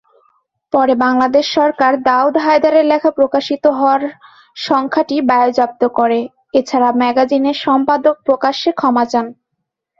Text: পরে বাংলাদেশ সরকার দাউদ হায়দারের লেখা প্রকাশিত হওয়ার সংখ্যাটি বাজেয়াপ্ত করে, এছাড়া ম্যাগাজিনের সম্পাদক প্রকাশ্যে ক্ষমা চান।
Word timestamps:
পরে 0.73 0.93
বাংলাদেশ 1.03 1.45
সরকার 1.57 1.91
দাউদ 2.03 2.35
হায়দারের 2.37 2.85
লেখা 2.85 3.11
প্রকাশিত 3.11 3.63
হওয়ার 3.77 4.01
সংখ্যাটি 4.59 5.15
বাজেয়াপ্ত 5.29 5.81
করে, 5.97 6.19
এছাড়া 6.53 6.89
ম্যাগাজিনের 7.01 7.57
সম্পাদক 7.65 8.15
প্রকাশ্যে 8.27 8.69
ক্ষমা 8.79 9.05
চান। 9.05 9.25